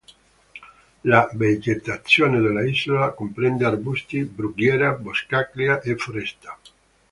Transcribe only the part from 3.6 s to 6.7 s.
arbusti, brughiera, boscaglia e foresta.